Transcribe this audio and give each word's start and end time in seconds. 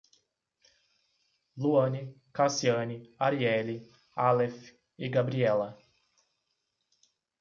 Luane, 1.59 2.15
Cassiane, 2.33 3.13
Ariele, 3.19 3.87
Alef 4.15 4.75
e 4.97 5.07
Gabriella 5.09 5.77